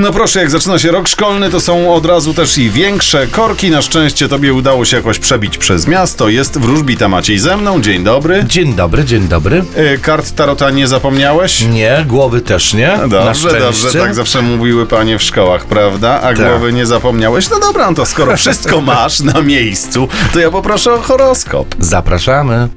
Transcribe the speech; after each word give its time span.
No 0.00 0.12
proszę, 0.12 0.40
jak 0.40 0.50
zaczyna 0.50 0.78
się 0.78 0.90
rok 0.90 1.08
szkolny, 1.08 1.50
to 1.50 1.60
są 1.60 1.94
od 1.94 2.06
razu 2.06 2.34
też 2.34 2.58
i 2.58 2.70
większe 2.70 3.26
korki. 3.26 3.70
Na 3.70 3.82
szczęście 3.82 4.28
tobie 4.28 4.54
udało 4.54 4.84
się 4.84 4.96
jakoś 4.96 5.18
przebić 5.18 5.58
przez 5.58 5.86
miasto. 5.86 6.28
Jest 6.28 6.58
wróżbita 6.58 7.08
Maciej 7.08 7.38
ze 7.38 7.56
mną. 7.56 7.80
Dzień 7.82 8.04
dobry. 8.04 8.44
Dzień 8.48 8.74
dobry, 8.74 9.04
dzień 9.04 9.28
dobry. 9.28 9.64
E, 9.76 9.98
Kart 9.98 10.30
Tarota 10.34 10.70
nie 10.70 10.88
zapomniałeś? 10.88 11.60
Nie, 11.62 12.04
głowy 12.08 12.40
też 12.40 12.74
nie. 12.74 12.88
na 12.96 13.08
Dobrze, 13.08 13.34
szczęście. 13.34 13.60
dobrze, 13.60 13.92
tak 14.00 14.14
zawsze 14.14 14.42
mówiły 14.42 14.86
panie 14.86 15.18
w 15.18 15.22
szkołach, 15.22 15.64
prawda? 15.64 16.20
A 16.22 16.34
Tak. 16.34 16.36
głowy 16.50 16.72
nie 16.72 16.86
zapomniałeś? 16.86 17.50
No 17.50 17.60
dobra, 17.60 17.90
no 17.90 17.96
to 17.96 18.06
skoro 18.06 18.36
wszystko 18.36 18.80
masz 18.92 19.20
na 19.20 19.40
miejscu, 19.42 20.08
to 20.32 20.40
ja 20.40 20.50
poproszę 20.50 20.92
o 20.94 21.00
horoskop. 21.00 21.74
Zapraszamy. 21.78 22.68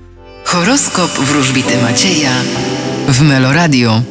Horoskop 0.46 1.12
wróżbity 1.12 1.78
Macieja 1.82 2.32
w 3.08 3.22
Meloradio. 3.22 4.02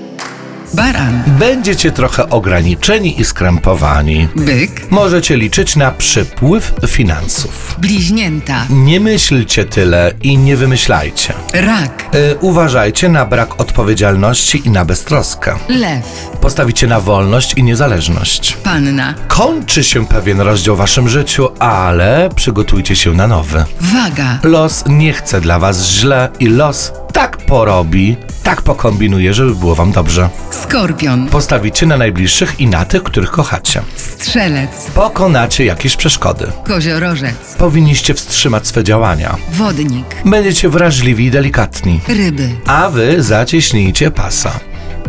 Baran, 0.74 1.22
Będziecie 1.26 1.90
trochę 1.92 2.28
ograniczeni 2.30 3.20
i 3.20 3.24
skrępowani. 3.24 4.28
byk, 4.36 4.90
Możecie 4.90 5.36
liczyć 5.36 5.76
na 5.76 5.90
przypływ 5.90 6.72
finansów. 6.86 7.76
bliźnięta, 7.78 8.66
Nie 8.70 9.00
myślcie 9.00 9.64
tyle 9.64 10.12
i 10.22 10.38
nie 10.38 10.56
wymyślajcie. 10.56 11.32
rak, 11.52 12.04
Y, 12.14 12.36
uważajcie 12.40 13.08
na 13.08 13.24
brak 13.26 13.60
odpowiedzialności 13.60 14.62
i 14.64 14.70
na 14.70 14.84
beztroskę. 14.84 15.54
lew, 15.68 16.30
Postawicie 16.40 16.86
na 16.86 17.00
wolność 17.00 17.54
i 17.56 17.62
niezależność. 17.62 18.52
panna, 18.64 19.14
Kończy 19.28 19.84
się 19.84 20.06
pewien 20.06 20.40
rozdział 20.40 20.74
w 20.76 20.78
waszym 20.78 21.08
życiu, 21.08 21.48
ale 21.58 22.28
przygotujcie 22.34 22.96
się 22.96 23.14
na 23.14 23.26
nowy. 23.26 23.64
waga, 23.80 24.38
Los 24.42 24.84
nie 24.86 25.12
chce 25.12 25.40
dla 25.40 25.58
was 25.58 25.86
źle 25.86 26.28
i 26.40 26.46
los 26.46 26.92
tak 27.12 27.36
porobi, 27.36 28.16
tak 28.42 28.62
pokombinuje, 28.62 29.34
żeby 29.34 29.54
było 29.54 29.74
wam 29.74 29.92
dobrze. 29.92 30.28
skorpion, 30.50 31.28
Postawicie 31.28 31.86
na 31.86 31.96
najbliższych 31.96 32.60
i 32.60 32.66
na 32.66 32.84
tych, 32.84 33.02
których 33.02 33.30
kochacie. 33.30 33.82
strzelec, 33.96 34.70
Pokonacie 34.94 35.64
jakieś 35.64 35.96
przeszkody. 35.96 36.46
koziorożec, 36.66 37.34
Powinniście 37.58 38.14
wstrzymać 38.14 38.66
swe 38.66 38.84
działania. 38.84 39.36
wodnik, 39.52 40.06
Będziecie 40.24 40.68
wrażliwi 40.68 41.24
i 41.24 41.30
delikatni. 41.30 42.00
ryby, 42.08 42.48
A 42.66 42.88
wy 42.90 43.22
zacieśnijcie 43.22 44.10
pasa. 44.10 44.60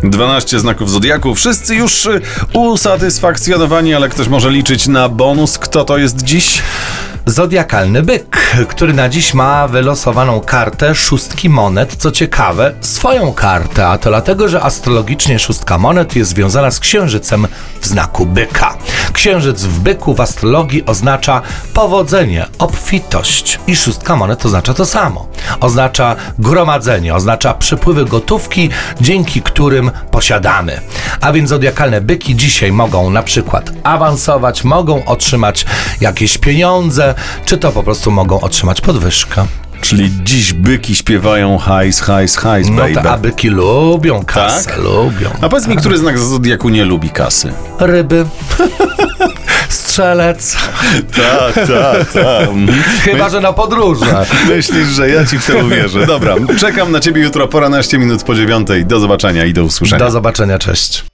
12 0.02 0.58
znaków 0.60 0.90
zodiaku, 0.90 1.34
wszyscy 1.34 1.74
już 1.74 2.06
y, 2.06 2.20
usatysfakcjonowani, 2.52 3.94
ale 3.94 4.08
ktoś 4.08 4.28
może 4.28 4.50
liczyć 4.50 4.86
na 4.88 5.08
bonus. 5.08 5.58
Kto 5.58 5.84
to 5.84 5.98
jest 5.98 6.22
dziś? 6.22 6.62
Zodiakalny 7.26 8.02
byk, 8.02 8.36
który 8.68 8.94
na 8.94 9.08
dziś 9.08 9.34
ma 9.34 9.68
wylosowaną 9.68 10.40
kartę 10.40 10.94
szóstki 10.94 11.48
monet. 11.48 11.96
Co 11.96 12.10
ciekawe, 12.10 12.74
swoją 12.80 13.32
kartę, 13.32 13.88
a 13.88 13.98
to 13.98 14.10
dlatego, 14.10 14.48
że 14.48 14.62
astrologicznie 14.62 15.38
szóstka 15.38 15.78
monet 15.78 16.16
jest 16.16 16.30
związana 16.30 16.70
z 16.70 16.80
księżycem 16.80 17.46
w 17.80 17.86
znaku 17.86 18.26
byka. 18.26 18.76
Księżyc 19.12 19.62
w 19.62 19.80
byku 19.80 20.14
w 20.14 20.20
astrologii 20.20 20.86
oznacza 20.86 21.42
powodzenie, 21.74 22.46
obfitość. 22.58 23.60
I 23.66 23.76
szóstka 23.76 24.16
monet 24.16 24.46
oznacza 24.46 24.74
to 24.74 24.86
samo. 24.86 25.28
Oznacza 25.60 26.16
gromadzenie, 26.38 27.14
oznacza 27.14 27.54
przypływy 27.54 28.04
gotówki, 28.04 28.70
dzięki 29.00 29.42
którym 29.42 29.90
posiadamy. 30.10 30.80
A 31.20 31.32
więc 31.32 31.48
zodiakalne 31.48 32.00
byki 32.00 32.36
dzisiaj 32.36 32.72
mogą 32.72 33.10
na 33.10 33.22
przykład 33.22 33.70
awansować, 33.82 34.64
mogą 34.64 35.04
otrzymać 35.04 35.66
jakieś 36.00 36.38
pieniądze, 36.38 37.14
czy 37.44 37.58
to 37.58 37.72
po 37.72 37.82
prostu 37.82 38.10
mogą 38.10 38.43
otrzymać 38.44 38.80
podwyżkę. 38.80 39.46
Czyli 39.80 40.10
dziś 40.24 40.52
byki 40.52 40.94
śpiewają 40.94 41.58
hajs, 41.58 42.00
hajs, 42.00 42.36
hajs, 42.36 42.68
No 42.70 42.76
baby. 42.82 42.94
to 42.94 43.10
a 43.10 43.18
byki 43.18 43.48
lubią 43.48 44.24
kasę, 44.24 44.70
Tak? 44.70 44.78
lubią. 44.78 45.30
A 45.40 45.48
powiedz 45.48 45.66
mi, 45.66 45.76
który 45.76 45.98
znak 45.98 46.18
zodiaku 46.18 46.68
nie 46.68 46.84
lubi 46.84 47.10
kasy? 47.10 47.52
Ryby, 47.80 48.26
strzelec, 49.68 50.56
Tak, 51.16 51.54
tak, 51.54 52.12
tak. 52.12 52.48
chyba 53.04 53.28
że 53.28 53.40
na 53.40 53.52
podróże. 53.52 54.24
Myślisz, 54.56 54.88
że 54.88 55.08
ja 55.08 55.26
ci 55.26 55.38
w 55.38 55.46
to 55.46 55.58
uwierzę. 55.58 56.06
Dobra, 56.06 56.34
czekam 56.60 56.92
na 56.92 57.00
ciebie 57.00 57.22
jutro 57.22 57.48
po 57.48 57.58
12 57.60 57.98
minut 57.98 58.22
po 58.22 58.34
dziewiątej. 58.34 58.86
Do 58.86 59.00
zobaczenia 59.00 59.44
i 59.44 59.52
do 59.52 59.64
usłyszenia. 59.64 60.04
Do 60.04 60.10
zobaczenia, 60.10 60.58
cześć. 60.58 61.04